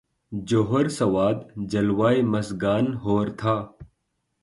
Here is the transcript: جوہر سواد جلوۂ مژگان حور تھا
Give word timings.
جوہر 0.31 0.87
سواد 0.97 1.37
جلوۂ 1.71 2.11
مژگان 2.31 2.85
حور 3.03 3.27
تھا 3.39 3.55